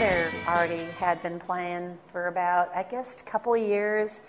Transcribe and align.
brother 0.00 0.30
already 0.48 0.84
had 0.98 1.22
been 1.22 1.38
playing 1.38 1.98
for 2.10 2.28
about, 2.28 2.74
I 2.74 2.84
guess, 2.84 3.20
a 3.20 3.22
couple 3.24 3.52
of 3.52 3.60
years. 3.60 4.22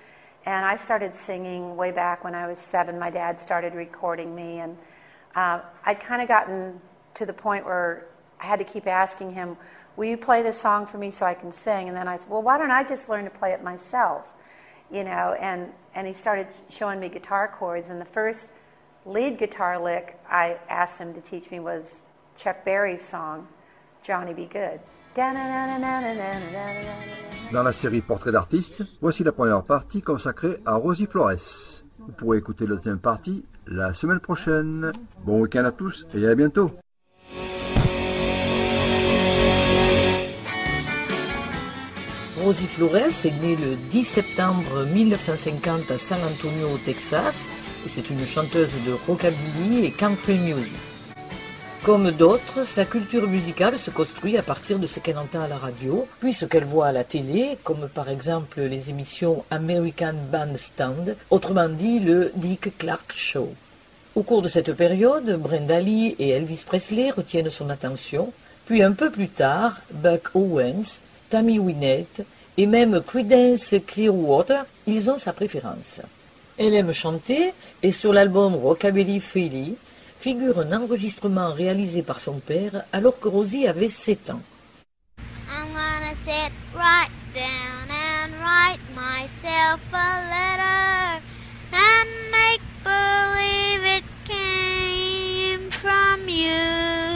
And 0.46 0.66
I 0.66 0.76
started 0.76 1.16
singing 1.16 1.78
way 1.78 1.92
back 1.92 2.26
when 2.26 2.36
I 2.36 2.46
was 2.46 2.58
seven. 2.58 3.00
My 3.00 3.10
dad 3.10 3.40
started 3.40 3.74
recording 3.74 4.36
me, 4.36 4.60
and 4.60 4.78
uh, 5.34 5.62
I'd 5.86 6.02
kind 6.02 6.22
of 6.22 6.28
gotten 6.28 6.82
to 7.14 7.26
the 7.26 7.32
point 7.32 7.64
where 7.64 8.08
I 8.42 8.48
had 8.48 8.60
to 8.60 8.66
keep 8.66 8.86
asking 8.86 9.32
him, 9.32 9.56
Will 9.96 10.10
you 10.10 10.18
play 10.18 10.42
this 10.42 10.60
song 10.60 10.88
for 10.88 10.98
me 10.98 11.10
so 11.10 11.26
I 11.26 11.36
can 11.36 11.54
sing? 11.54 11.88
And 11.88 11.96
then 11.96 12.06
I 12.06 12.18
said, 12.18 12.30
Well, 12.30 12.42
why 12.42 12.58
don't 12.58 12.72
I 12.72 12.84
just 12.84 13.08
learn 13.08 13.24
to 13.24 13.32
play 13.32 13.54
it 13.54 13.64
myself? 13.64 14.28
You 14.92 15.06
know, 15.06 15.38
and, 15.40 15.72
and 15.96 16.06
he 16.06 16.14
started 16.14 16.48
showing 16.70 17.00
me 17.00 17.08
guitar 17.08 17.50
chords. 17.58 17.88
And 17.88 18.02
the 18.02 18.06
first 18.06 18.50
lead 19.06 19.38
guitar 19.38 19.82
lick 19.82 20.20
I 20.30 20.58
asked 20.68 21.00
him 21.00 21.14
to 21.14 21.22
teach 21.22 21.50
me 21.50 21.62
was 21.62 22.02
Chuck 22.38 22.66
Berry's 22.66 23.06
song, 23.06 23.48
Johnny 24.04 24.34
Be 24.34 24.48
Good. 24.48 24.82
Dans 27.52 27.64
la 27.64 27.74
série 27.74 28.02
Portrait 28.02 28.32
d'artiste, 28.32 28.84
voici 29.02 29.24
la 29.24 29.32
première 29.32 29.64
partie 29.64 30.02
consacrée 30.02 30.58
à 30.66 30.76
Rosie 30.76 31.06
Flores. 31.06 31.82
Vous 32.00 32.14
pourrez 32.14 32.38
écouter 32.38 32.66
la 32.66 32.76
deuxième 32.76 33.00
partie 33.00 33.46
la 33.68 33.94
semaine 33.94 34.20
prochaine. 34.20 34.92
Bon 35.26 35.42
week-end 35.42 35.66
à 35.66 35.72
tous 35.72 36.08
et 36.14 36.28
à 36.28 36.36
bientôt. 36.36 36.72
Rosie 42.42 42.68
Flores 42.68 42.96
est 42.96 43.42
née 43.44 43.56
le 43.56 43.76
10 43.92 44.04
septembre 44.04 44.86
1950 44.94 45.92
à 45.92 45.98
San 45.98 46.20
Antonio, 46.24 46.74
au 46.74 46.78
Texas, 46.78 47.44
c'est 47.88 48.10
une 48.10 48.26
chanteuse 48.26 48.72
de 48.88 48.94
rockabilly 49.08 49.86
et 49.86 49.92
country 49.92 50.38
music. 50.40 50.91
Comme 51.84 52.12
d'autres, 52.12 52.64
sa 52.64 52.86
culture 52.86 53.28
musicale 53.28 53.76
se 53.80 53.90
construit 53.90 54.38
à 54.38 54.44
partir 54.44 54.78
de 54.78 54.86
ce 54.86 55.00
qu'elle 55.00 55.18
entend 55.18 55.42
à 55.42 55.48
la 55.48 55.58
radio, 55.58 56.08
puis 56.20 56.32
ce 56.32 56.46
qu'elle 56.46 56.64
voit 56.64 56.86
à 56.86 56.92
la 56.92 57.04
télé, 57.04 57.58
comme 57.64 57.90
par 57.90 58.08
exemple 58.08 58.62
les 58.62 58.92
émissions 58.92 59.44
American 59.50 60.14
Bandstand, 60.32 61.16
autrement 61.32 61.68
dit 61.68 61.98
le 62.00 62.32
Dick 62.36 62.78
Clark 62.78 63.12
Show. 63.16 63.50
Au 64.14 64.22
cours 64.22 64.44
de 64.44 64.48
cette 64.48 64.74
période, 64.74 65.40
Brenda 65.40 65.80
Lee 65.80 66.16
et 66.20 66.30
Elvis 66.30 66.66
Presley 66.68 67.10
retiennent 67.10 67.50
son 67.50 67.72
attention, 67.72 68.32
puis 68.68 68.84
un 68.84 68.92
peu 68.92 69.10
plus 69.10 69.30
tard, 69.30 69.82
Buck 69.92 70.30
Owens, 70.36 71.00
Tammy 71.32 71.58
Wynette 71.58 72.22
et 72.58 72.68
même 72.68 73.02
Creedence 73.02 73.74
Clearwater, 73.88 74.66
ils 74.86 75.10
ont 75.10 75.18
sa 75.18 75.34
préférence. 75.34 76.00
Elle 76.60 76.76
aime 76.76 76.94
chanter 76.94 77.54
et 77.82 77.92
sur 77.92 78.14
l'album 78.14 78.54
Rockabilly 78.54 79.20
Philly, 79.20 79.78
figure 80.22 80.60
un 80.60 80.72
enregistrement 80.72 81.52
réalisé 81.52 82.04
par 82.04 82.22
son 82.22 82.40
père 82.40 82.84
alors 82.94 83.20
que 83.20 83.28
Rosie 83.28 83.68
avait 83.68 83.90
7 83.90 84.30
ans. 84.30 84.42
I'm 85.50 85.74
gonna 85.74 86.14
sit 86.24 86.52
right 86.76 87.10
down 87.34 87.90
and 87.90 88.32
write 88.44 88.80
myself 88.96 89.82
a 89.92 90.12
letter 90.30 91.22
and 91.74 92.08
make 92.32 92.62
believe 92.84 93.84
it 93.98 94.06
came 94.28 95.72
from 95.72 96.30
you. 96.30 97.11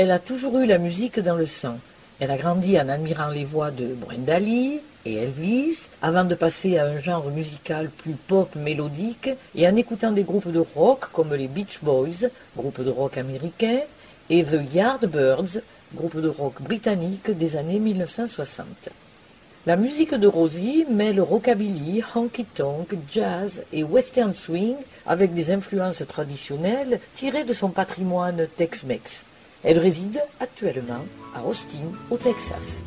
Elle 0.00 0.12
a 0.12 0.20
toujours 0.20 0.56
eu 0.60 0.64
la 0.64 0.78
musique 0.78 1.18
dans 1.18 1.34
le 1.34 1.46
sang. 1.46 1.76
Elle 2.20 2.30
a 2.30 2.36
grandi 2.36 2.78
en 2.78 2.88
admirant 2.88 3.30
les 3.30 3.44
voix 3.44 3.72
de 3.72 3.94
Brenda 3.94 4.38
Lee 4.38 4.78
et 5.04 5.14
Elvis, 5.14 5.88
avant 6.00 6.22
de 6.22 6.36
passer 6.36 6.78
à 6.78 6.86
un 6.86 7.00
genre 7.00 7.28
musical 7.32 7.90
plus 7.90 8.12
pop 8.12 8.54
mélodique 8.54 9.28
et 9.56 9.66
en 9.66 9.74
écoutant 9.74 10.12
des 10.12 10.22
groupes 10.22 10.52
de 10.52 10.64
rock 10.76 11.06
comme 11.12 11.34
les 11.34 11.48
Beach 11.48 11.80
Boys, 11.82 12.28
groupe 12.56 12.80
de 12.80 12.90
rock 12.90 13.18
américain, 13.18 13.80
et 14.30 14.44
The 14.44 14.72
Yardbirds, 14.72 15.62
groupe 15.92 16.20
de 16.20 16.28
rock 16.28 16.62
britannique 16.62 17.36
des 17.36 17.56
années 17.56 17.80
1960. 17.80 18.90
La 19.66 19.74
musique 19.74 20.14
de 20.14 20.28
Rosie 20.28 20.86
mêle 20.88 21.20
rockabilly, 21.20 22.04
honky-tonk, 22.14 22.94
jazz 23.12 23.64
et 23.72 23.82
western 23.82 24.32
swing 24.32 24.76
avec 25.06 25.34
des 25.34 25.50
influences 25.50 26.04
traditionnelles 26.06 27.00
tirées 27.16 27.42
de 27.42 27.52
son 27.52 27.70
patrimoine 27.70 28.46
Tex-Mex. 28.56 29.24
Elle 29.64 29.78
réside 29.78 30.20
actuellement 30.40 31.04
à 31.34 31.42
Austin, 31.42 31.78
au 32.10 32.16
Texas. 32.16 32.82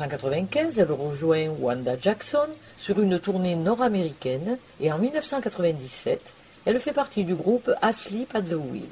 1995, 0.00 0.78
elle 0.78 0.92
rejoint 0.92 1.48
Wanda 1.60 1.94
Jackson 2.00 2.48
sur 2.78 3.00
une 3.00 3.18
tournée 3.18 3.54
nord-américaine 3.54 4.56
et 4.80 4.90
en 4.90 4.98
1997, 4.98 6.34
elle 6.64 6.80
fait 6.80 6.92
partie 6.92 7.24
du 7.24 7.34
groupe 7.34 7.70
Asleep 7.82 8.34
at 8.34 8.42
the 8.42 8.54
Wheel. 8.54 8.88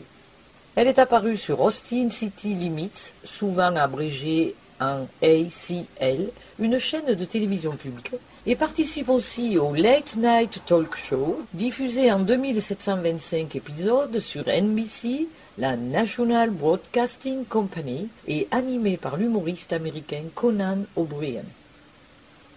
Elle 0.77 0.87
est 0.87 0.99
apparue 0.99 1.39
sur 1.39 1.61
Austin 1.61 2.11
City 2.11 2.53
Limits, 2.53 3.13
souvent 3.25 3.75
abrégée 3.77 4.55
en 4.81 5.07
ACL, 5.23 6.29
une 6.59 6.79
chaîne 6.79 7.15
de 7.15 7.25
télévision 7.25 7.73
publique, 7.73 8.15
et 8.47 8.55
participe 8.55 9.09
aussi 9.09 9.57
au 9.57 9.75
Late 9.75 10.17
Night 10.17 10.61
Talk 10.67 10.95
Show, 10.95 11.41
diffusé 11.55 12.13
en 12.13 12.21
2725 12.21 13.57
épisodes 13.57 14.19
sur 14.21 14.45
NBC, 14.47 15.27
la 15.59 15.77
National 15.77 16.51
Broadcasting 16.51 17.45
Company, 17.45 18.09
et 18.29 18.47
animé 18.53 18.97
par 18.97 19.17
l'humoriste 19.17 19.73
américain 19.73 20.23
Conan 20.33 20.85
O'Brien. 20.95 21.43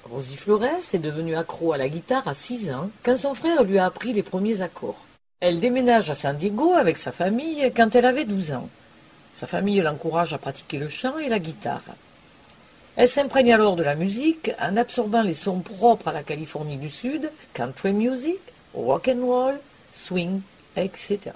Rosie 0.03 0.35
Flores 0.35 0.93
est 0.93 0.99
devenue 0.99 1.35
accro 1.35 1.73
à 1.73 1.77
la 1.77 1.89
guitare 1.89 2.27
à 2.27 2.35
6 2.35 2.71
ans 2.71 2.91
quand 3.03 3.17
son 3.17 3.33
frère 3.33 3.63
lui 3.63 3.79
a 3.79 3.85
appris 3.85 4.13
les 4.13 4.21
premiers 4.21 4.61
accords. 4.61 5.03
Elle 5.39 5.59
déménage 5.59 6.11
à 6.11 6.15
San 6.15 6.37
Diego 6.37 6.73
avec 6.73 6.99
sa 6.99 7.11
famille 7.11 7.71
quand 7.75 7.95
elle 7.95 8.05
avait 8.05 8.25
12 8.25 8.53
ans. 8.53 8.69
Sa 9.33 9.47
famille 9.47 9.81
l'encourage 9.81 10.33
à 10.33 10.37
pratiquer 10.37 10.77
le 10.77 10.89
chant 10.89 11.17
et 11.17 11.29
la 11.29 11.39
guitare. 11.39 11.81
Elle 12.95 13.09
s'imprègne 13.09 13.53
alors 13.53 13.77
de 13.77 13.83
la 13.83 13.95
musique 13.95 14.51
en 14.61 14.77
absorbant 14.77 15.23
les 15.23 15.33
sons 15.33 15.61
propres 15.61 16.09
à 16.09 16.13
la 16.13 16.23
Californie 16.23 16.77
du 16.77 16.89
Sud, 16.89 17.31
country 17.53 17.93
music, 17.93 18.39
rock 18.75 19.07
and 19.07 19.25
roll, 19.25 19.59
swing, 19.91 20.41
etc. 20.75 21.31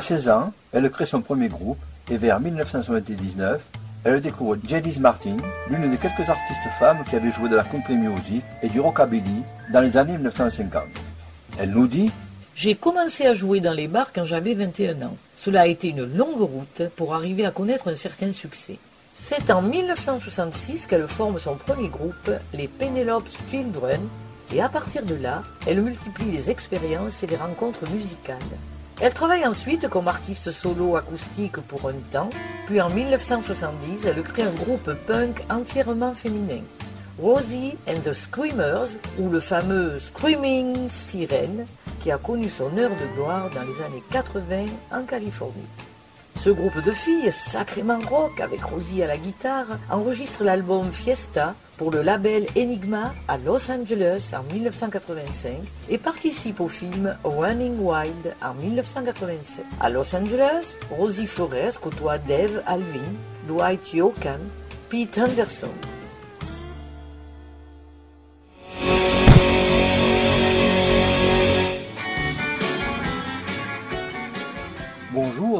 À 0.00 0.02
16 0.02 0.30
ans, 0.30 0.54
elle 0.72 0.88
crée 0.88 1.04
son 1.04 1.20
premier 1.20 1.48
groupe 1.48 1.76
et 2.10 2.16
vers 2.16 2.40
1979, 2.40 3.60
elle 4.02 4.22
découvre 4.22 4.56
Jadis 4.66 4.98
Martin, 4.98 5.36
l'une 5.68 5.90
des 5.90 5.98
quelques 5.98 6.26
artistes 6.26 6.70
femmes 6.78 7.04
qui 7.06 7.16
avaient 7.16 7.30
joué 7.30 7.50
de 7.50 7.56
la 7.56 7.64
country 7.64 7.96
music 7.96 8.42
et 8.62 8.70
du 8.70 8.80
rockabilly 8.80 9.42
dans 9.70 9.82
les 9.82 9.98
années 9.98 10.14
1950. 10.14 10.84
Elle 11.58 11.72
nous 11.72 11.86
dit 11.86 12.10
J'ai 12.54 12.76
commencé 12.76 13.26
à 13.26 13.34
jouer 13.34 13.60
dans 13.60 13.74
les 13.74 13.88
bars 13.88 14.10
quand 14.14 14.24
j'avais 14.24 14.54
21 14.54 15.02
ans. 15.02 15.18
Cela 15.36 15.60
a 15.60 15.66
été 15.66 15.88
une 15.88 16.16
longue 16.16 16.40
route 16.40 16.88
pour 16.96 17.14
arriver 17.14 17.44
à 17.44 17.50
connaître 17.50 17.88
un 17.88 17.94
certain 17.94 18.32
succès. 18.32 18.78
C'est 19.16 19.50
en 19.50 19.60
1966 19.60 20.86
qu'elle 20.86 21.08
forme 21.08 21.38
son 21.38 21.56
premier 21.56 21.88
groupe, 21.88 22.30
les 22.54 22.68
Penelope 22.68 23.28
Children, 23.50 24.00
et 24.54 24.62
à 24.62 24.70
partir 24.70 25.04
de 25.04 25.16
là, 25.16 25.42
elle 25.66 25.82
multiplie 25.82 26.30
les 26.30 26.48
expériences 26.48 27.22
et 27.22 27.26
les 27.26 27.36
rencontres 27.36 27.86
musicales. 27.92 28.38
Elle 29.02 29.14
travaille 29.14 29.46
ensuite 29.46 29.88
comme 29.88 30.08
artiste 30.08 30.52
solo 30.52 30.94
acoustique 30.94 31.56
pour 31.56 31.88
un 31.88 31.94
temps, 32.12 32.28
puis 32.66 32.82
en 32.82 32.90
1970, 32.90 34.04
elle 34.04 34.22
crée 34.22 34.42
un 34.42 34.50
groupe 34.50 34.92
punk 35.06 35.42
entièrement 35.48 36.12
féminin, 36.12 36.60
Rosie 37.18 37.78
and 37.88 38.00
the 38.04 38.12
Screamers, 38.12 38.88
ou 39.18 39.30
le 39.30 39.40
fameux 39.40 39.98
Screaming 39.98 40.90
Siren, 40.90 41.64
qui 42.02 42.10
a 42.10 42.18
connu 42.18 42.50
son 42.50 42.76
heure 42.76 42.90
de 42.90 43.16
gloire 43.16 43.48
dans 43.48 43.62
les 43.62 43.80
années 43.82 44.02
80 44.12 44.66
en 44.92 45.02
Californie. 45.04 45.66
Ce 46.38 46.48
groupe 46.50 46.82
de 46.82 46.90
filles, 46.90 47.30
sacrément 47.32 47.98
rock, 48.08 48.40
avec 48.40 48.62
Rosie 48.62 49.02
à 49.02 49.06
la 49.06 49.18
guitare, 49.18 49.66
enregistre 49.90 50.42
l'album 50.42 50.90
Fiesta 50.92 51.54
pour 51.76 51.90
le 51.90 52.02
label 52.02 52.46
Enigma 52.56 53.14
à 53.28 53.36
Los 53.38 53.70
Angeles 53.70 54.32
en 54.34 54.42
1985 54.52 55.52
et 55.88 55.98
participe 55.98 56.60
au 56.60 56.68
film 56.68 57.14
Running 57.24 57.78
Wild 57.78 58.34
en 58.42 58.54
1987. 58.54 59.64
À 59.80 59.90
Los 59.90 60.14
Angeles, 60.14 60.76
Rosie 60.90 61.26
Flores 61.26 61.80
côtoie 61.80 62.18
Dave 62.18 62.62
Alvin, 62.66 63.12
Dwight 63.46 63.92
Yoakam, 63.92 64.40
Pete 64.88 65.18
Anderson. 65.18 65.68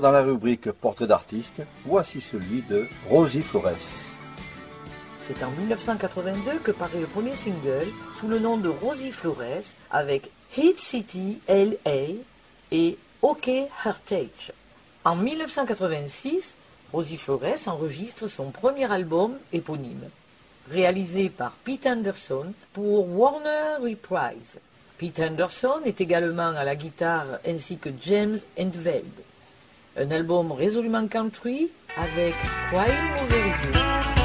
Dans 0.00 0.12
la 0.12 0.23
rubrique 0.23 0.73
Portrait 0.73 1.07
d'artiste, 1.07 1.61
voici 1.85 2.23
celui 2.23 2.62
de 2.62 2.87
Rosie 3.11 3.42
Flores. 3.42 3.76
C'est 5.26 5.45
en 5.45 5.50
1982 5.50 6.59
que 6.64 6.71
paraît 6.71 7.00
le 7.00 7.07
premier 7.07 7.35
single 7.35 7.87
sous 8.19 8.26
le 8.26 8.38
nom 8.38 8.57
de 8.57 8.71
Rosie 8.71 9.12
Flores 9.12 9.75
avec 9.90 10.30
Hit 10.57 10.80
City 10.80 11.38
LA 11.47 12.14
et 12.73 12.97
OK 13.21 13.49
Heartage. 13.49 14.52
En 15.04 15.16
1986, 15.16 16.57
Rosie 16.95 17.19
Flores 17.19 17.66
enregistre 17.66 18.26
son 18.26 18.50
premier 18.50 18.90
album 18.90 19.35
éponyme, 19.52 20.09
réalisé 20.71 21.28
par 21.28 21.52
Pete 21.62 21.87
Anderson 21.87 22.54
pour 22.73 23.07
Warner 23.19 23.76
Reprise. 23.83 24.61
Pete 24.97 25.21
Anderson 25.21 25.80
est 25.85 26.00
également 26.00 26.57
à 26.57 26.64
la 26.64 26.75
guitare 26.75 27.38
ainsi 27.47 27.76
que 27.76 27.90
James 28.02 28.38
Endveld. 28.59 29.30
Un 29.97 30.11
album 30.13 30.53
résolument 30.53 31.07
country 31.09 31.69
avec 31.97 32.35
Crying 32.71 33.25
Over 33.25 34.20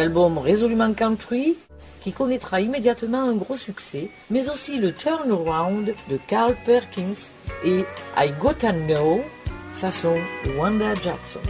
album 0.00 0.38
résolument 0.38 0.92
country 0.94 1.56
qui 2.02 2.12
connaîtra 2.12 2.60
immédiatement 2.60 3.22
un 3.22 3.34
gros 3.34 3.56
succès, 3.56 4.08
mais 4.30 4.48
aussi 4.48 4.78
le 4.78 4.92
Turnaround 4.92 5.94
de 6.08 6.18
Carl 6.26 6.54
Perkins 6.64 7.30
et 7.64 7.84
I 8.16 8.32
Gotta 8.40 8.72
Know 8.72 9.20
façon 9.74 10.16
Wanda 10.58 10.94
Jackson. 10.94 11.40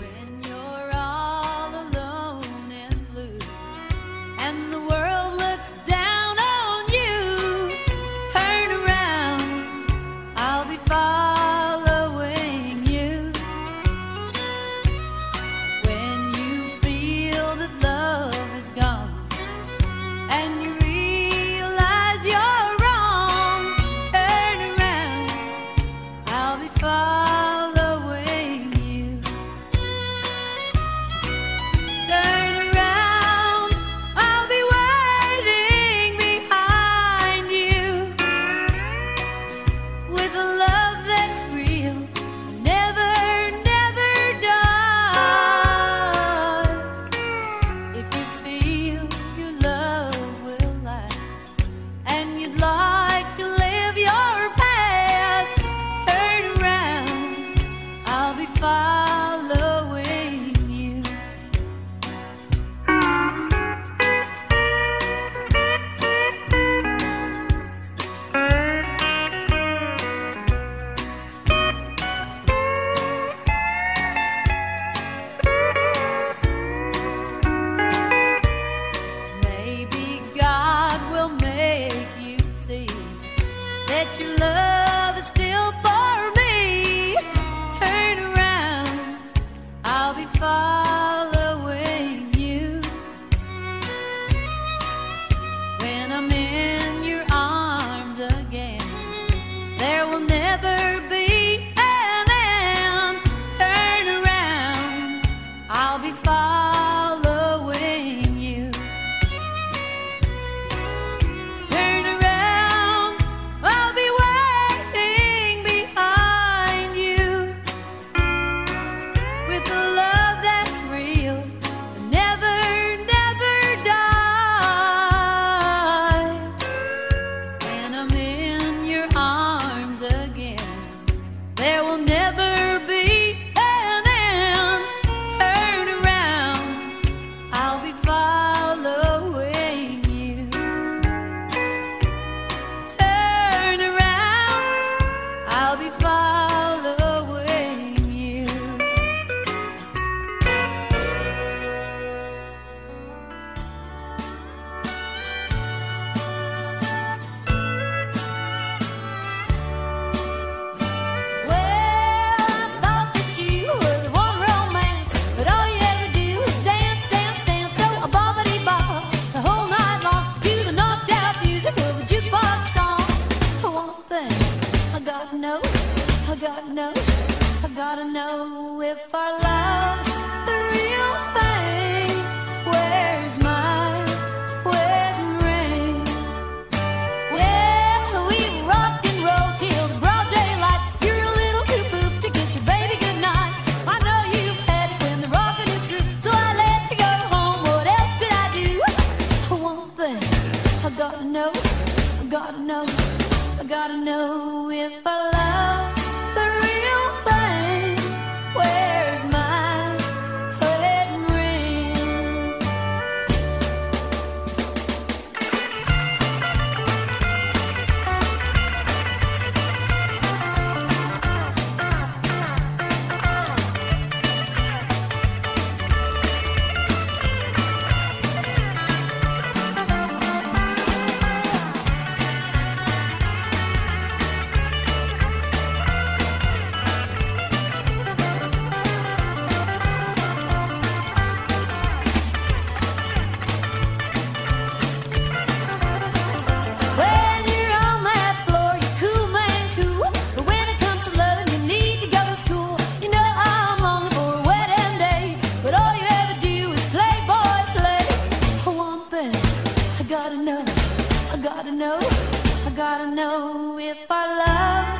if 263.78 264.10
our 264.10 264.28
love 264.38 264.99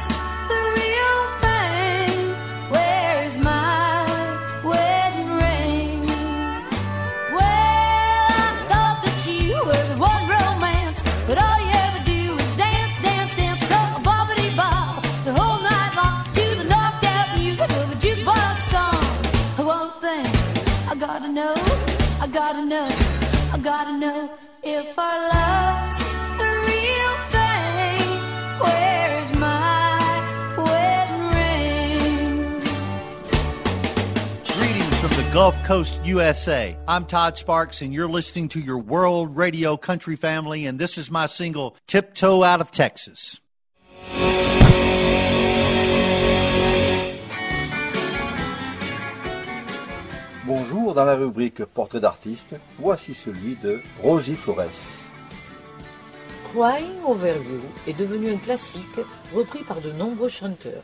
Gulf 35.41 35.65
Coast, 35.65 36.05
USA. 36.05 36.77
I'm 36.87 37.07
Todd 37.07 37.39
Sparks, 37.39 37.81
and 37.81 37.95
you're 37.95 38.07
listening 38.07 38.51
to 38.51 38.61
your 38.61 38.77
World 38.77 39.35
Radio 39.35 39.75
Country 39.75 40.15
family, 40.15 40.67
and 40.67 40.79
this 40.79 40.99
is 40.99 41.11
my 41.11 41.25
single, 41.25 41.79
Tiptoe 41.87 42.45
Out 42.45 42.61
of 42.61 42.71
Texas. 42.71 43.41
Bonjour, 50.45 50.93
dans 50.93 51.07
la 51.07 51.17
rubrique 51.17 51.65
Portrait 51.65 52.01
d'artiste, 52.01 52.57
voici 52.79 53.15
celui 53.15 53.57
de 53.63 53.81
Rosie 54.03 54.35
Flores. 54.35 54.69
Crying 56.53 57.03
Over 57.07 57.37
You 57.49 57.63
est 57.87 57.97
devenu 57.97 58.31
un 58.31 58.37
classique 58.37 59.01
repris 59.35 59.63
par 59.63 59.81
de 59.81 59.91
nombreux 59.93 60.29
chanteurs. 60.29 60.83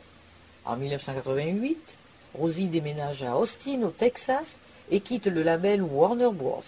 En 0.65 0.77
1988, 0.77 1.96
Rosie 2.37 2.67
déménage 2.67 3.23
à 3.23 3.35
Austin, 3.35 3.81
au 3.83 3.89
Texas, 3.89 4.57
et 4.91 4.99
quitte 4.99 5.27
le 5.27 5.43
label 5.43 5.81
Warner 5.81 6.29
Bros. 6.31 6.63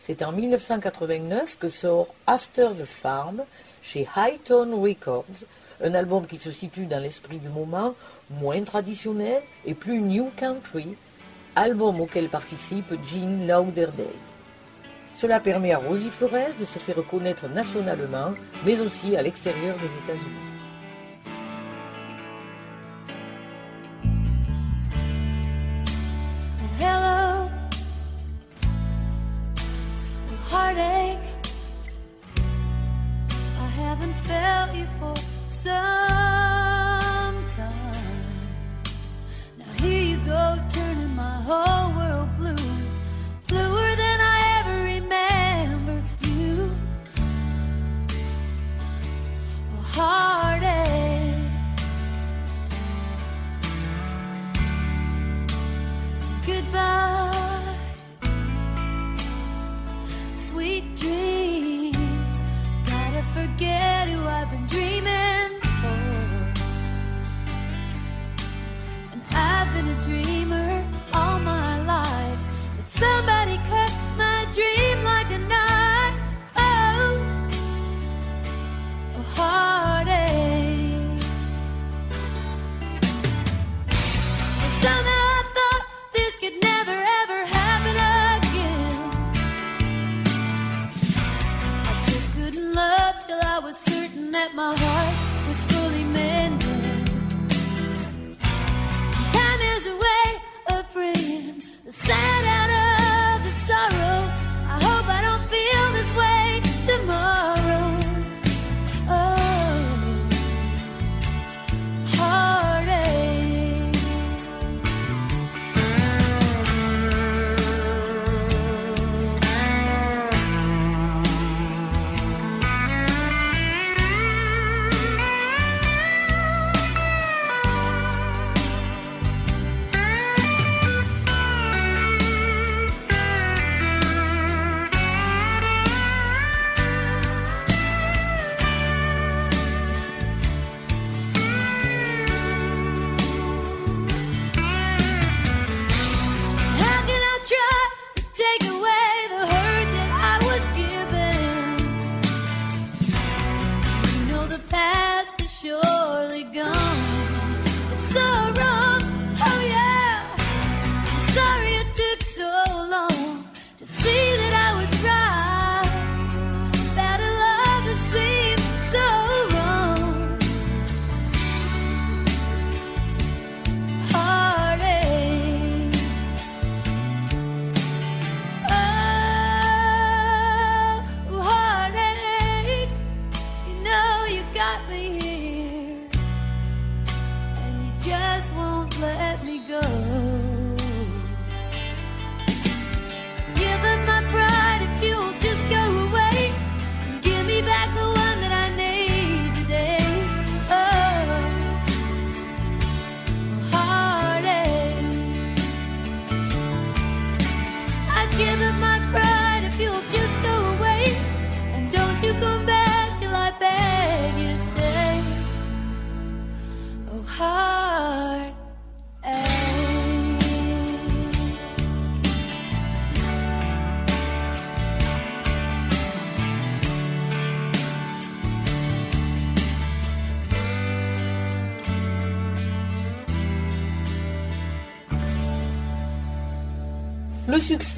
C'est 0.00 0.22
en 0.22 0.32
1989 0.32 1.58
que 1.58 1.70
sort 1.70 2.08
After 2.26 2.68
the 2.78 2.84
Farm 2.84 3.42
chez 3.82 4.06
High 4.16 4.42
Tone 4.44 4.74
Records, 4.74 5.44
un 5.82 5.94
album 5.94 6.26
qui 6.26 6.38
se 6.38 6.50
situe 6.50 6.86
dans 6.86 6.98
l'esprit 6.98 7.38
du 7.38 7.48
moment, 7.48 7.94
moins 8.30 8.62
traditionnel 8.62 9.42
et 9.64 9.74
plus 9.74 10.00
new 10.00 10.30
country, 10.36 10.96
album 11.54 12.00
auquel 12.00 12.28
participe 12.28 12.92
Gene 13.06 13.46
Lauderdale. 13.46 14.06
Cela 15.16 15.40
permet 15.40 15.72
à 15.72 15.78
Rosie 15.78 16.10
Flores 16.10 16.54
de 16.60 16.64
se 16.64 16.78
faire 16.78 16.96
reconnaître 16.96 17.48
nationalement, 17.48 18.34
mais 18.64 18.80
aussi 18.80 19.16
à 19.16 19.22
l'extérieur 19.22 19.74
des 19.76 20.12
États-Unis. 20.12 20.55
Hello, 26.78 27.50
heartache. 30.50 31.18
I 33.58 33.66
haven't 33.66 34.12
felt 34.12 34.74
you 34.74 34.86
for 34.98 35.14
some 35.48 36.55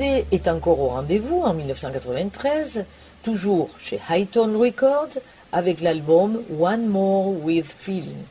est 0.00 0.48
encore 0.48 0.80
au 0.80 0.88
rendez-vous 0.88 1.42
en 1.42 1.54
1993, 1.54 2.84
toujours 3.22 3.70
chez 3.78 4.00
Highton 4.08 4.58
Records, 4.58 5.18
avec 5.52 5.80
l'album 5.80 6.42
One 6.58 6.86
More 6.86 7.28
with 7.42 7.66
Feeling. 7.66 8.24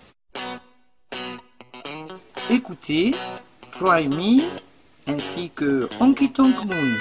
Écoutez 2.50 3.14
Try 3.72 4.08
Me 4.08 4.44
ainsi 5.08 5.50
que 5.50 5.90
Honky 6.00 6.32
Tonk 6.32 6.64
Moon. 6.66 6.98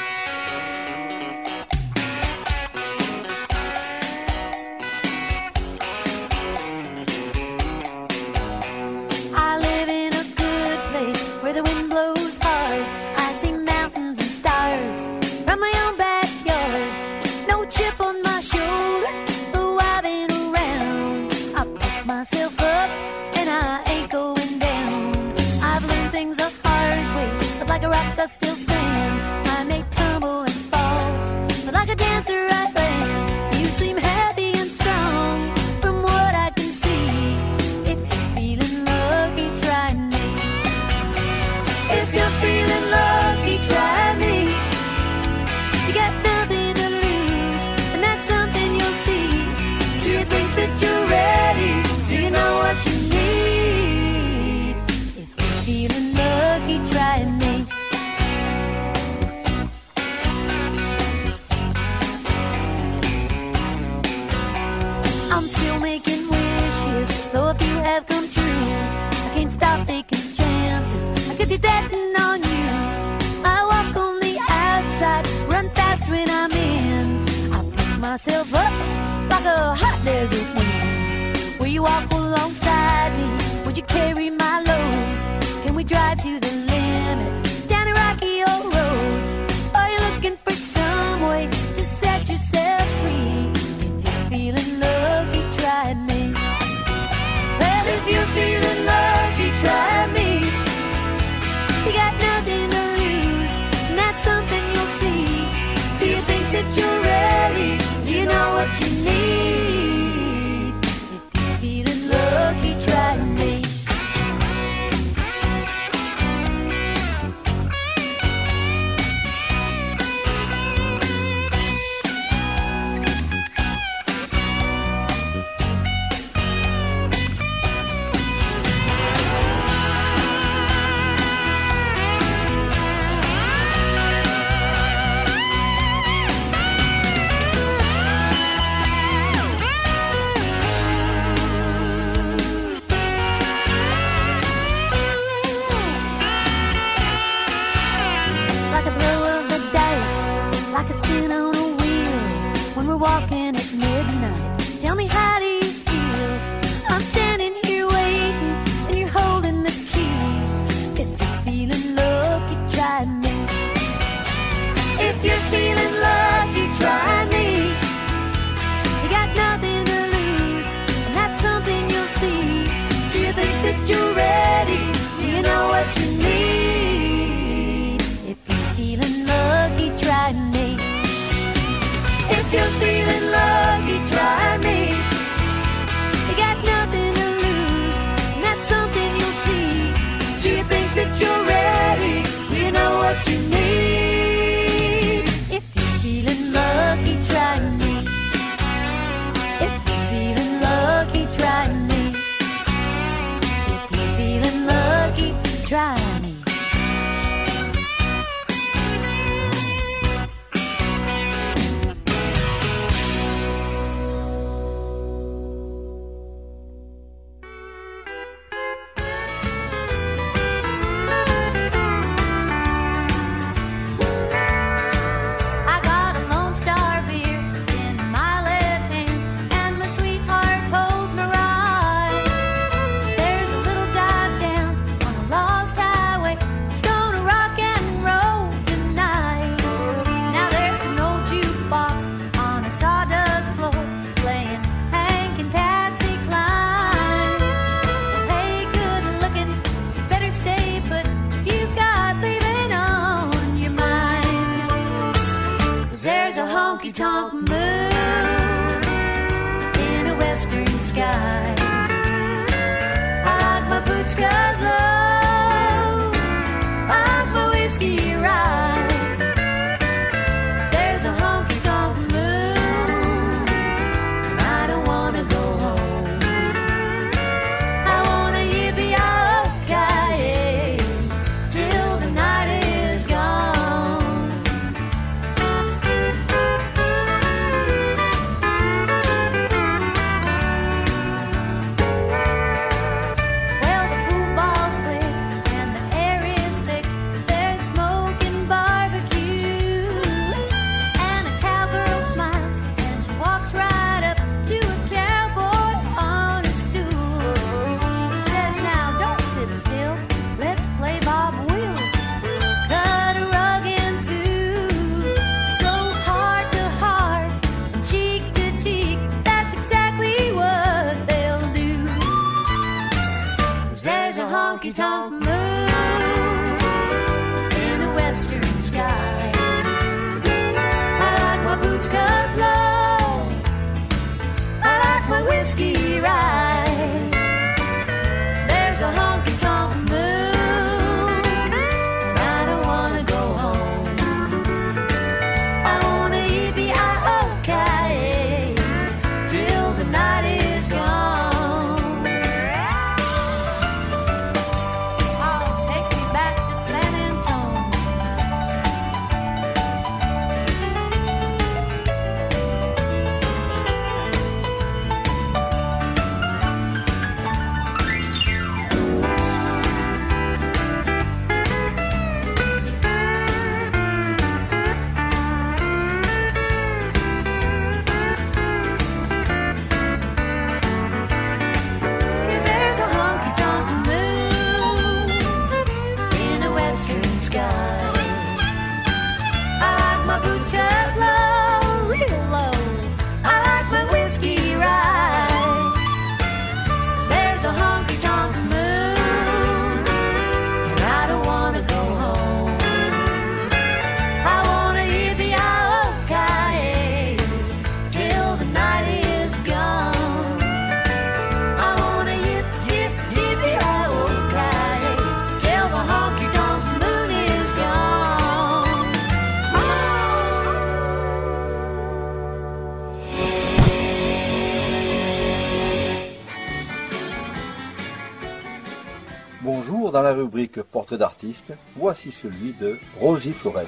Rubrique 430.17 430.63
Portrait 430.63 430.99
d'artiste, 430.99 431.53
voici 431.77 432.11
celui 432.11 432.53
de 432.61 432.77
Rosie 432.99 433.33
Flores. 433.33 433.63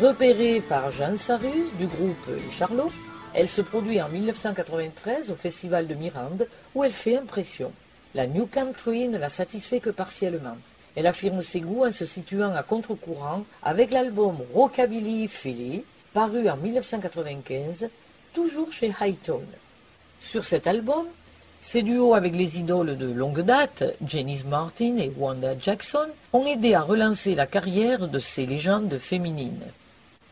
Repérée 0.00 0.60
par 0.60 0.90
Jean 0.92 1.16
Sarus 1.16 1.72
du 1.78 1.86
groupe 1.86 2.28
Charlot, 2.56 2.90
elle 3.34 3.48
se 3.48 3.62
produit 3.62 4.00
en 4.00 4.08
1993 4.08 5.30
au 5.30 5.34
Festival 5.34 5.86
de 5.86 5.94
Mirande 5.94 6.46
où 6.74 6.84
elle 6.84 6.92
fait 6.92 7.16
impression. 7.16 7.72
La 8.14 8.26
New 8.26 8.46
Country 8.46 9.08
ne 9.08 9.18
la 9.18 9.30
satisfait 9.30 9.80
que 9.80 9.90
partiellement. 9.90 10.56
Elle 10.96 11.06
affirme 11.06 11.42
ses 11.42 11.60
goûts 11.60 11.86
en 11.86 11.92
se 11.92 12.04
situant 12.04 12.54
à 12.54 12.62
contre-courant 12.62 13.44
avec 13.62 13.90
l'album 13.90 14.36
Rockabilly 14.52 15.28
Philly, 15.28 15.84
paru 16.12 16.48
en 16.50 16.56
1995, 16.58 17.88
toujours 18.34 18.70
chez 18.70 18.92
Hightone. 19.00 19.46
Sur 20.20 20.44
cet 20.44 20.66
album, 20.66 21.06
ses 21.62 21.82
duos 21.82 22.14
avec 22.14 22.34
les 22.34 22.58
idoles 22.58 22.98
de 22.98 23.06
longue 23.06 23.40
date, 23.40 23.84
Janice 24.04 24.44
Martin 24.44 24.96
et 24.98 25.12
Wanda 25.16 25.56
Jackson, 25.58 26.08
ont 26.32 26.44
aidé 26.44 26.74
à 26.74 26.82
relancer 26.82 27.36
la 27.36 27.46
carrière 27.46 28.08
de 28.08 28.18
ces 28.18 28.46
légendes 28.46 28.98
féminines. 28.98 29.62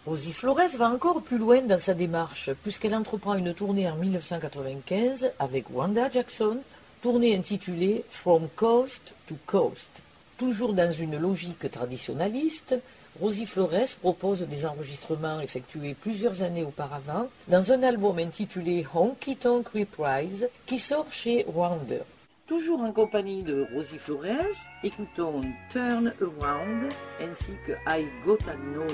Rosie 0.07 0.33
Flores 0.33 0.77
va 0.77 0.91
encore 0.91 1.23
plus 1.23 1.39
loin 1.39 1.63
dans 1.63 1.79
sa 1.79 1.95
démarche, 1.95 2.51
puisqu'elle 2.65 2.97
entreprend 2.97 3.35
une 3.35 3.55
tournée 3.55 3.89
en 3.89 3.95
1995 3.95 5.31
avec 5.39 5.67
Wanda 5.73 6.11
Jackson, 6.11 6.59
tournée 7.01 7.37
intitulée 7.37 8.05
From 8.11 8.49
Coast 8.57 9.15
to 9.29 9.37
Coast. 9.47 10.03
Toujours 10.37 10.73
dans 10.73 10.93
une 10.93 11.17
logique 11.17 11.71
traditionnaliste, 11.71 12.75
Rosie 13.21 13.45
Flores 13.45 13.97
propose 14.01 14.41
des 14.49 14.65
enregistrements 14.65 15.41
effectués 15.41 15.95
plusieurs 15.95 16.43
années 16.43 16.65
auparavant 16.65 17.29
dans 17.49 17.71
un 17.71 17.83
album 17.83 18.19
intitulé 18.19 18.87
Honky 18.95 19.37
Tonk 19.37 19.69
Reprise 19.69 20.49
qui 20.65 20.79
sort 20.79 21.13
chez 21.13 21.45
Rounder. 21.47 22.01
Toujours 22.47 22.81
en 22.81 22.93
compagnie 22.93 23.43
de 23.43 23.67
Rosie 23.75 23.99
Flores, 23.99 24.57
écoutons 24.83 25.43
Turn 25.71 26.15
Around 26.21 26.91
ainsi 27.21 27.53
que 27.67 27.73
I 27.87 28.07
Gotta 28.25 28.55
Know. 28.55 28.87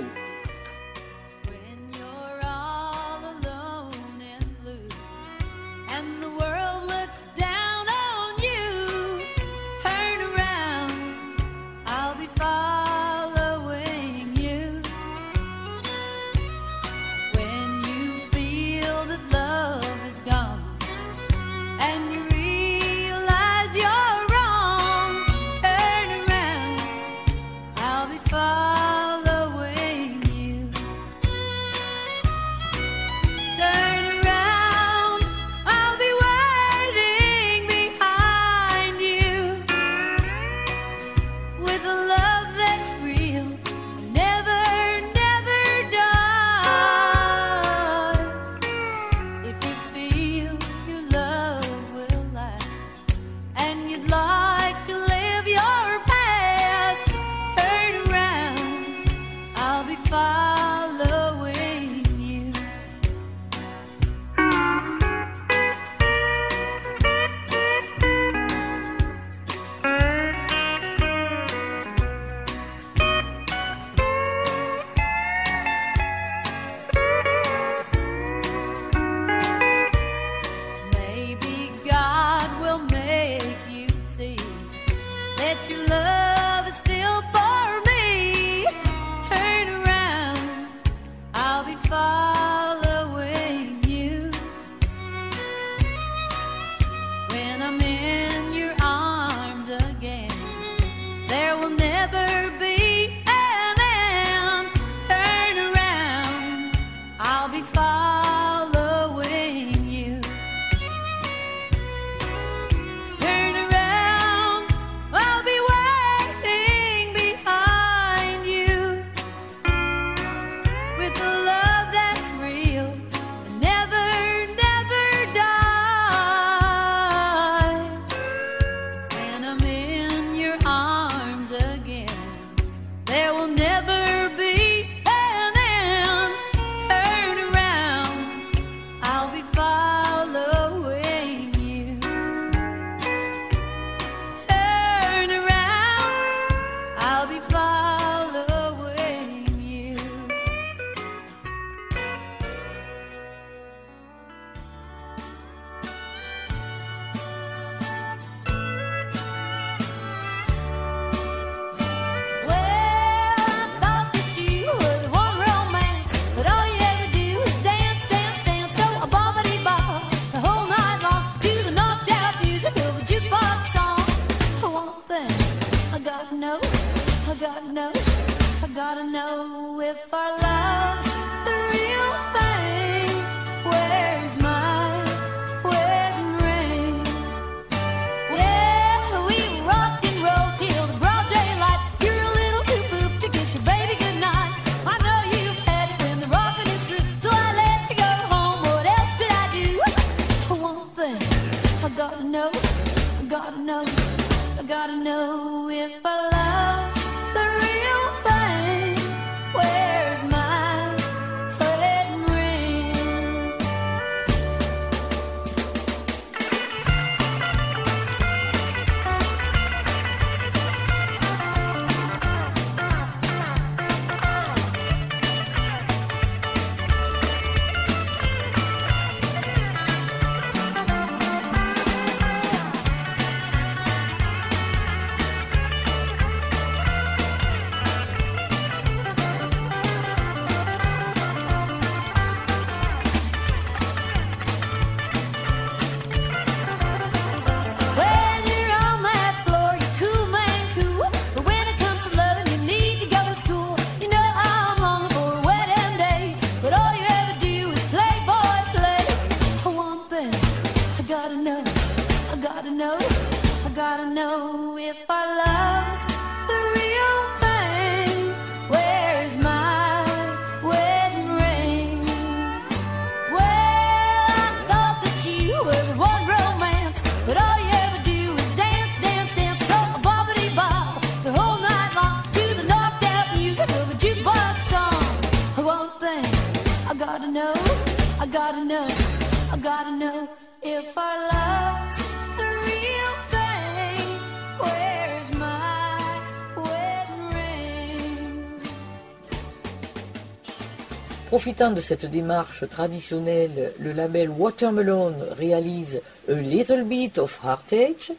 Profitant 301.29 301.71
de 301.71 301.81
cette 301.81 302.07
démarche 302.07 302.69
traditionnelle, 302.69 303.73
le 303.79 303.93
label 303.93 304.31
Watermelon 304.31 305.15
réalise 305.37 306.01
A 306.29 306.33
Little 306.33 306.85
Bit 306.85 307.19
of 307.19 307.41
Heartache, 307.45 308.13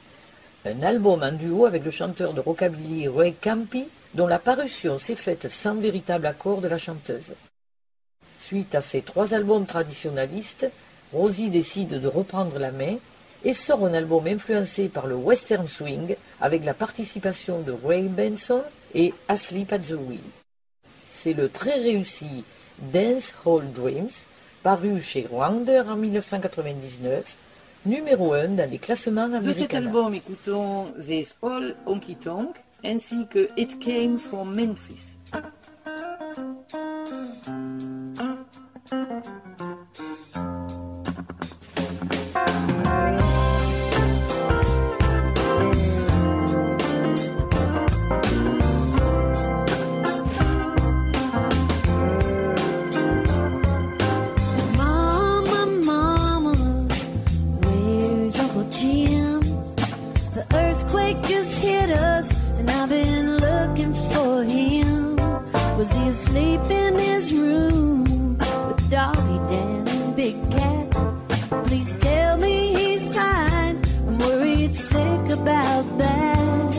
un 0.65 0.83
album 0.83 1.23
en 1.23 1.31
duo 1.31 1.65
avec 1.65 1.83
le 1.83 1.91
chanteur 1.91 2.33
de 2.33 2.41
rockabilly 2.41 3.07
Ray 3.07 3.33
Campi, 3.33 3.87
dont 4.13 4.27
la 4.27 4.39
parution 4.39 4.99
s'est 4.99 5.15
faite 5.15 5.49
sans 5.49 5.75
véritable 5.75 6.25
accord 6.25 6.61
de 6.61 6.67
la 6.67 6.77
chanteuse. 6.77 7.33
Suite 8.47 8.75
à 8.75 8.81
ces 8.81 9.01
trois 9.01 9.33
albums 9.33 9.65
traditionnalistes, 9.65 10.71
Rosie 11.11 11.49
décide 11.49 11.99
de 11.99 12.07
reprendre 12.07 12.57
la 12.59 12.71
main 12.71 12.95
et 13.43 13.53
sort 13.53 13.85
un 13.85 13.93
album 13.93 14.25
influencé 14.25 14.87
par 14.87 15.05
le 15.05 15.15
western 15.15 15.67
swing 15.67 16.15
avec 16.39 16.63
la 16.63 16.73
participation 16.73 17.59
de 17.59 17.73
Ray 17.83 18.03
Benson 18.03 18.61
et 18.95 19.13
Asleep 19.27 19.73
at 19.73 19.79
the 19.79 19.97
Wheel. 19.99 20.21
C'est 21.11 21.33
le 21.33 21.49
très 21.49 21.73
réussi 21.73 22.45
Dance 22.79 23.33
Hall 23.43 23.69
Dreams, 23.73 24.15
paru 24.63 25.01
chez 25.01 25.27
Rounder 25.29 25.83
en 25.85 25.97
1999, 25.97 27.25
numéro 27.85 28.31
1 28.31 28.47
dans 28.47 28.71
les 28.71 28.77
classements 28.77 29.27
De 29.27 29.33
cet 29.51 29.73
américains. 29.73 29.77
album, 29.79 30.13
écoutons 30.13 30.85
This 31.05 31.35
All 31.41 31.75
Honky 31.85 32.15
Tonk 32.15 32.55
ainsi 32.85 33.27
que 33.29 33.49
It 33.57 33.77
Came 33.81 34.17
from 34.17 34.55
Memphis. 34.55 35.17
Was 65.87 65.95
he 65.95 66.09
asleep 66.09 66.61
in 66.69 66.99
his 66.99 67.33
room 67.33 68.37
with 68.37 68.89
Dolly 68.89 69.39
Dan 69.47 69.87
and 69.87 70.15
Big 70.17 70.35
Cat? 70.51 70.91
Please 71.65 71.95
tell 71.95 72.35
me 72.35 72.75
he's 72.75 73.07
fine. 73.07 73.81
I'm 74.05 74.19
worried 74.19 74.75
sick 74.75 75.29
about 75.29 75.85
that. 75.97 76.75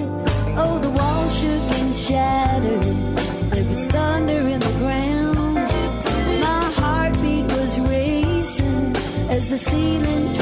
Oh, 0.58 0.78
the 0.82 0.90
wall 0.90 1.28
shook 1.30 1.78
and 1.80 1.94
shattered. 1.94 2.82
There 3.52 3.64
was 3.70 3.86
thunder 3.86 4.46
in 4.54 4.60
the 4.60 4.74
ground. 4.82 5.56
My 6.42 6.64
heartbeat 6.76 7.46
was 7.46 7.80
racing 7.80 8.94
as 9.30 9.48
the 9.48 9.58
ceiling 9.58 10.37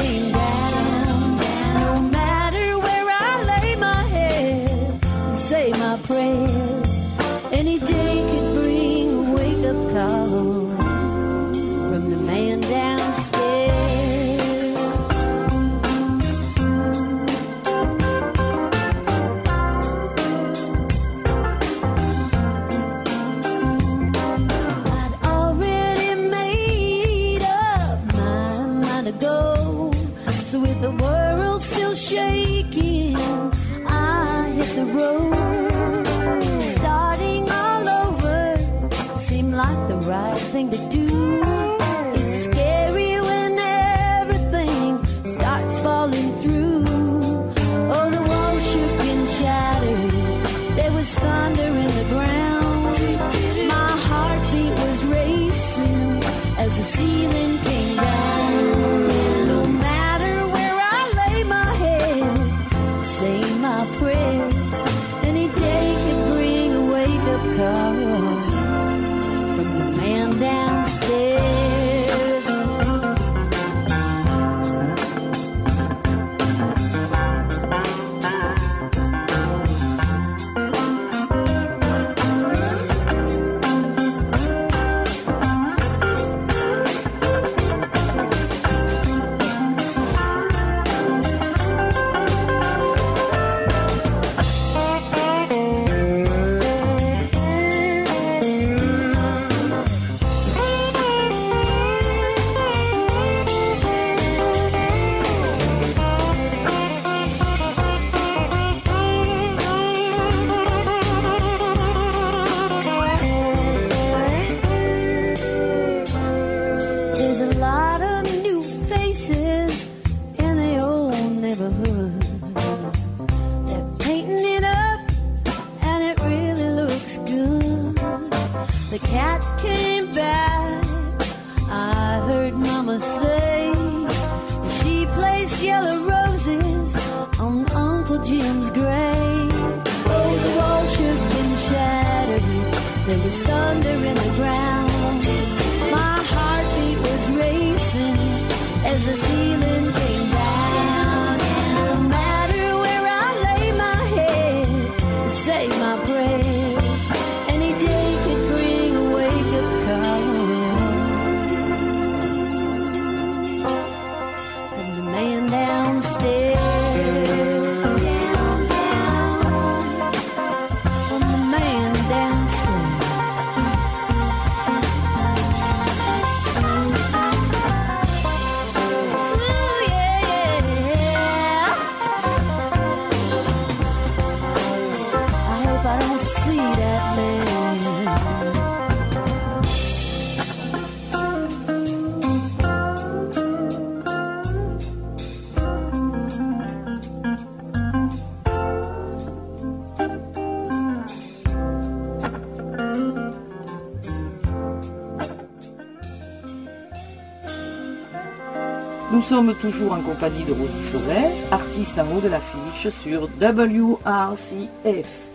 Nous 209.09 209.21
sommes 209.21 209.55
toujours 209.55 209.93
en 209.93 210.01
compagnie 210.01 210.43
de 210.43 210.51
Rosie 210.51 210.83
Flores, 210.91 211.31
artiste 211.51 211.97
en 211.97 212.13
haut 212.13 212.19
de 212.19 212.27
l'affiche 212.27 212.89
sur 212.89 213.29
WRCF. 213.39 215.27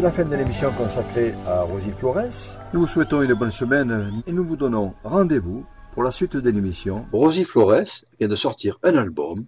C'est 0.00 0.06
la 0.06 0.12
fin 0.12 0.24
de 0.24 0.34
l'émission 0.34 0.72
consacrée 0.72 1.34
à 1.46 1.60
Rosie 1.60 1.92
Flores. 1.92 2.56
Nous 2.72 2.80
vous 2.80 2.86
souhaitons 2.86 3.20
une 3.20 3.34
bonne 3.34 3.52
semaine 3.52 4.22
et 4.26 4.32
nous 4.32 4.46
vous 4.46 4.56
donnons 4.56 4.94
rendez-vous 5.04 5.66
pour 5.92 6.02
la 6.02 6.10
suite 6.10 6.38
de 6.38 6.48
l'émission. 6.48 7.04
Rosie 7.12 7.44
Flores 7.44 8.06
vient 8.18 8.28
de 8.28 8.34
sortir 8.34 8.78
un 8.82 8.96
album 8.96 9.44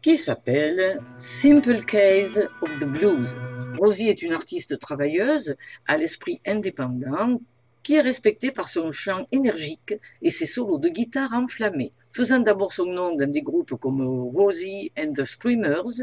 qui 0.00 0.16
s'appelle 0.16 0.98
Simple 1.18 1.84
Case 1.84 2.48
of 2.62 2.70
the 2.80 2.84
Blues. 2.84 3.36
Rosie 3.78 4.08
est 4.08 4.22
une 4.22 4.32
artiste 4.32 4.76
travailleuse 4.80 5.54
à 5.86 5.96
l'esprit 5.98 6.40
indépendant 6.44 7.40
qui 7.84 7.94
est 7.94 8.00
respectée 8.00 8.50
par 8.50 8.66
son 8.66 8.90
chant 8.90 9.28
énergique 9.30 9.94
et 10.20 10.30
ses 10.30 10.46
solos 10.46 10.78
de 10.78 10.88
guitare 10.88 11.32
enflammés, 11.32 11.92
faisant 12.12 12.40
d'abord 12.40 12.72
son 12.72 12.86
nom 12.86 13.14
dans 13.14 13.30
des 13.30 13.42
groupes 13.42 13.76
comme 13.76 14.00
Rosie 14.34 14.90
and 14.98 15.12
the 15.12 15.24
Screamers 15.24 16.02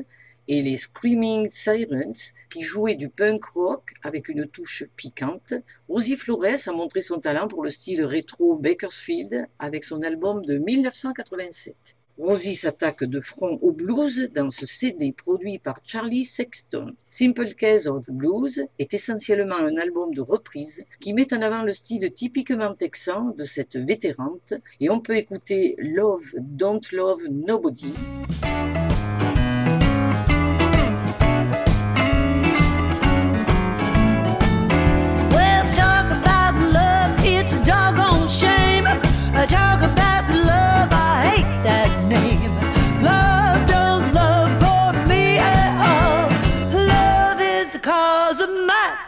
et 0.50 0.64
les 0.64 0.78
Screaming 0.78 1.48
Sirens 1.48 2.34
qui 2.50 2.64
jouaient 2.64 2.96
du 2.96 3.08
punk 3.08 3.46
rock 3.46 3.94
avec 4.02 4.30
une 4.30 4.48
touche 4.48 4.84
piquante, 4.96 5.54
Rosie 5.88 6.16
Flores 6.16 6.68
a 6.68 6.72
montré 6.72 7.02
son 7.02 7.20
talent 7.20 7.48
pour 7.48 7.64
le 7.64 7.70
style 7.70 8.04
rétro 8.04 8.56
Bakersfield 8.56 9.46
avec 9.60 9.84
son 9.84 10.02
album 10.02 10.44
de 10.44 10.58
1987. 10.58 11.76
Rosie 12.18 12.56
s'attaque 12.56 13.04
de 13.04 13.22
front 13.22 13.60
au 13.62 13.72
blues 13.72 14.32
dans 14.34 14.50
ce 14.50 14.66
CD 14.66 15.14
produit 15.14 15.60
par 15.60 15.78
Charlie 15.86 16.26
Sexton. 16.26 16.94
Simple 17.12 17.54
Case 17.54 17.88
of 17.88 18.08
the 18.08 18.12
Blues 18.12 18.66
est 18.80 18.94
essentiellement 18.96 19.56
un 19.56 19.78
album 19.78 20.16
de 20.16 20.22
reprise 20.22 20.84
qui 21.00 21.14
met 21.14 21.32
en 21.32 21.44
avant 21.44 21.62
le 21.62 21.72
style 21.72 22.12
typiquement 22.12 22.74
texan 22.74 23.36
de 23.38 23.44
cette 23.44 23.78
vétérante 23.78 24.56
et 24.80 24.90
on 24.90 25.00
peut 25.00 25.16
écouter 25.16 25.76
Love 25.78 26.34
Don't 26.40 26.82
Love 26.92 27.22
Nobody. 27.30 27.94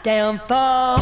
downfall. 0.02 1.01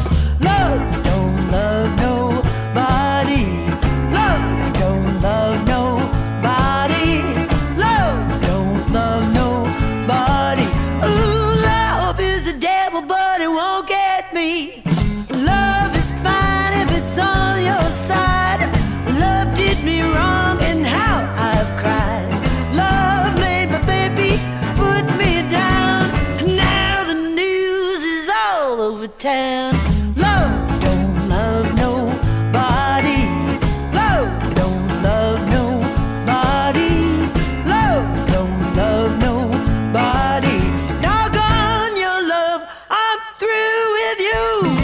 with 44.10 44.18
you. 44.18 44.79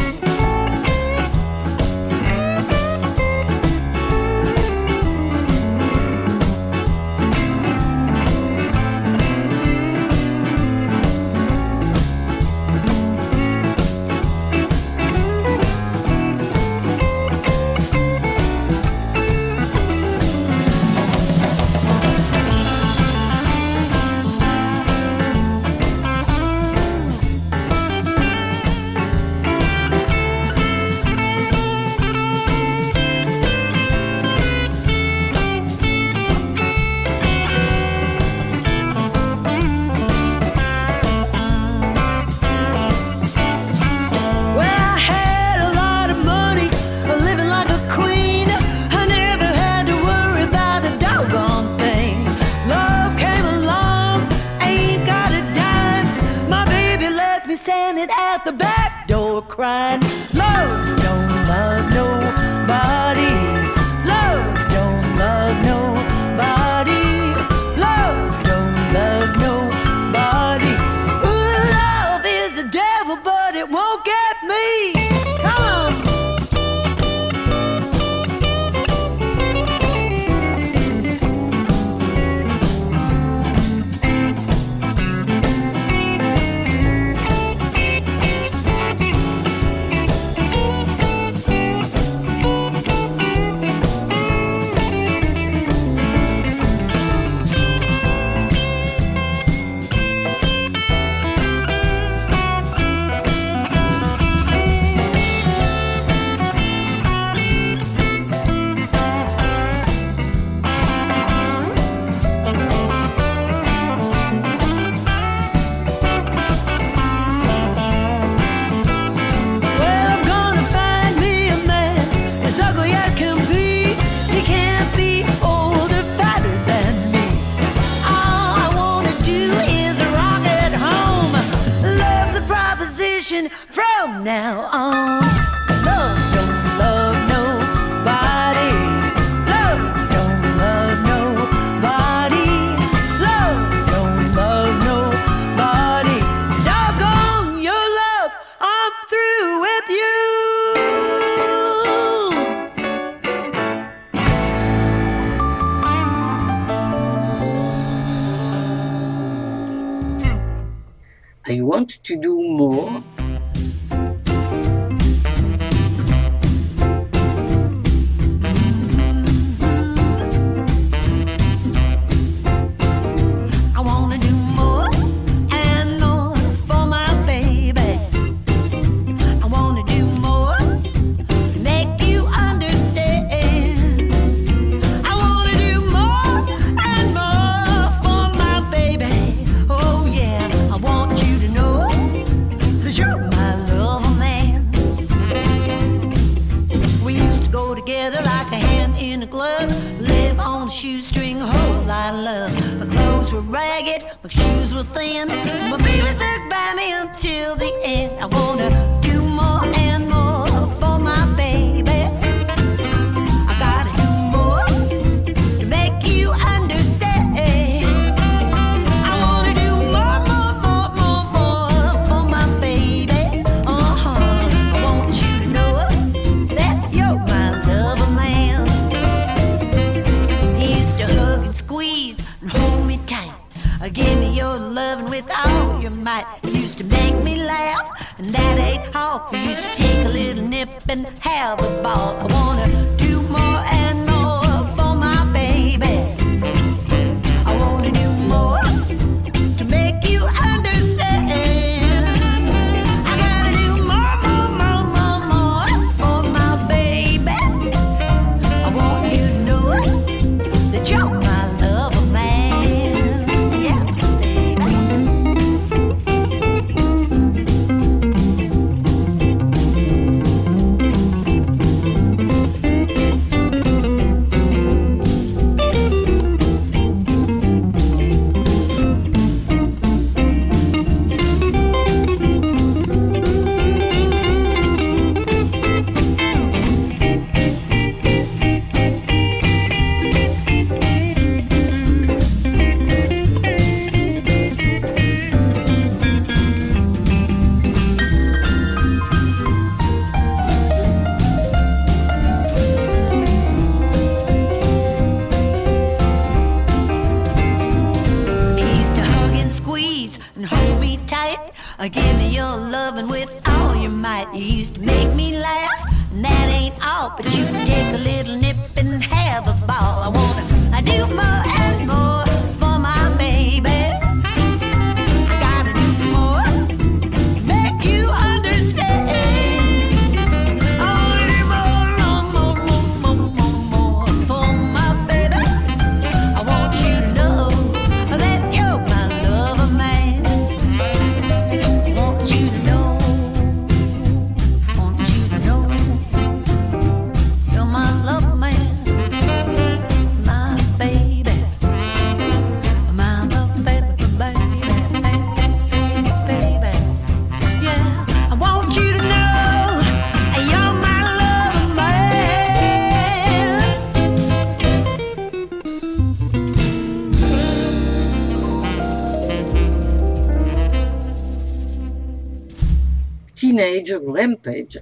Asian 373.96 374.12
Rampage. 374.12 374.76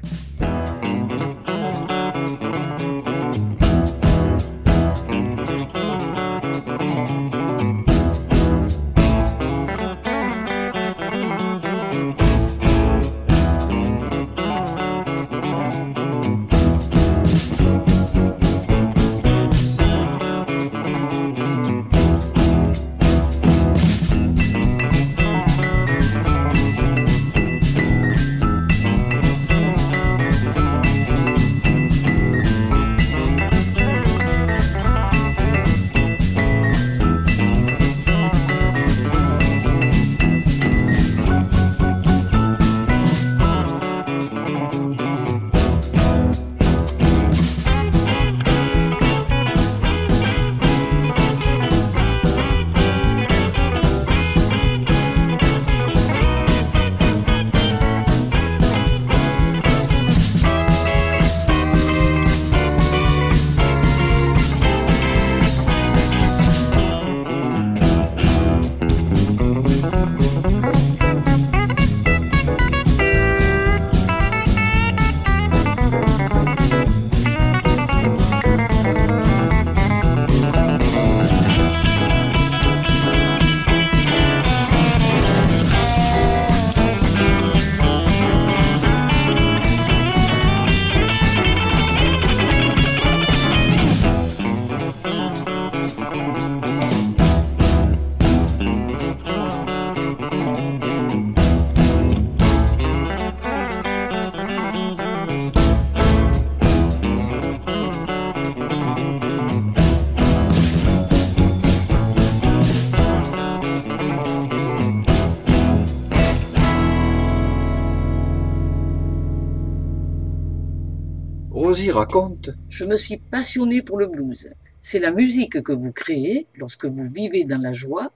Je 122.70 122.84
me 122.84 122.96
suis 122.96 123.18
passionné 123.18 123.80
pour 123.80 123.98
le 123.98 124.08
blues. 124.08 124.50
C'est 124.80 124.98
la 124.98 125.12
musique 125.12 125.62
que 125.62 125.72
vous 125.72 125.92
créez 125.92 126.48
lorsque 126.56 126.86
vous 126.86 127.06
vivez 127.06 127.44
dans 127.44 127.60
la 127.60 127.70
joie 127.70 128.10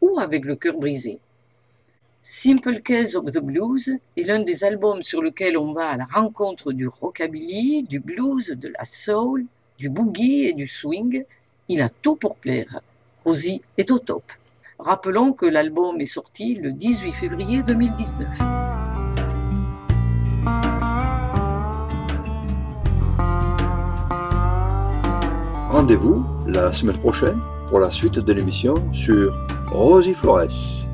ou 0.00 0.18
avec 0.18 0.44
le 0.44 0.56
cœur 0.56 0.76
brisé. 0.76 1.20
Simple 2.24 2.80
Case 2.80 3.14
of 3.14 3.26
the 3.26 3.38
Blues 3.38 3.96
est 4.16 4.24
l'un 4.24 4.40
des 4.40 4.64
albums 4.64 5.04
sur 5.04 5.22
lequel 5.22 5.56
on 5.56 5.72
va 5.72 5.90
à 5.90 5.96
la 5.96 6.04
rencontre 6.04 6.72
du 6.72 6.88
rockabilly, 6.88 7.84
du 7.84 8.00
blues, 8.00 8.48
de 8.48 8.68
la 8.76 8.84
soul, 8.84 9.46
du 9.78 9.88
boogie 9.88 10.46
et 10.46 10.52
du 10.52 10.66
swing. 10.66 11.24
Il 11.68 11.82
a 11.82 11.88
tout 11.88 12.16
pour 12.16 12.34
plaire. 12.34 12.80
Rosie 13.22 13.62
est 13.78 13.92
au 13.92 14.00
top. 14.00 14.24
Rappelons 14.80 15.32
que 15.32 15.46
l'album 15.46 16.00
est 16.00 16.06
sorti 16.06 16.54
le 16.54 16.72
18 16.72 17.12
février 17.12 17.62
2019. 17.62 18.65
rendez-vous 25.76 26.24
la 26.46 26.72
semaine 26.72 26.96
prochaine 26.96 27.38
pour 27.68 27.80
la 27.80 27.90
suite 27.90 28.18
de 28.18 28.32
l'émission 28.32 28.76
sur 28.94 29.38
Rosie 29.70 30.14
Flores. 30.14 30.88